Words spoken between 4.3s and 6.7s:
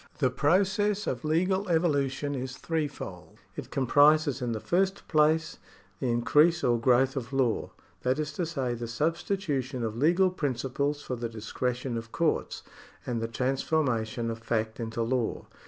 in the first place the increase